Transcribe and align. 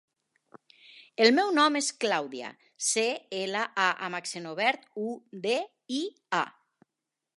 El 1.25 1.29
meu 1.39 1.51
nom 1.57 1.77
és 1.79 1.89
Clàudia: 2.05 2.49
ce, 2.87 3.03
ela, 3.43 3.61
a 3.85 3.87
amb 4.09 4.21
accent 4.21 4.49
obert, 4.53 4.89
u, 5.11 5.15
de, 5.45 5.55
i, 6.01 6.05
a. 6.41 6.45